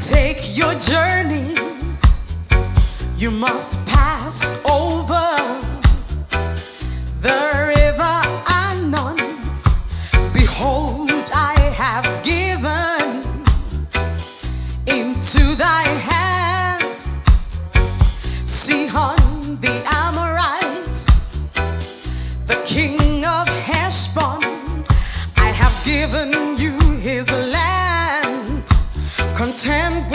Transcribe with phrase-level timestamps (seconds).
[0.00, 1.54] take your journey,
[3.16, 5.24] you must pass over
[7.22, 8.16] the river
[8.50, 9.16] Arnon.
[10.32, 13.22] Behold, I have given
[14.86, 17.04] into thy hand.
[18.44, 19.82] Sihon the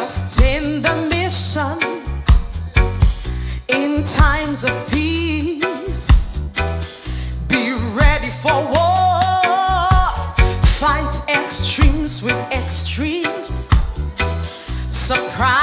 [0.00, 1.76] trust in the mission
[3.68, 6.38] in times of peace.
[7.48, 10.00] Be ready for war.
[10.80, 13.68] Fight extremes with extremes.
[14.90, 15.59] Surprise.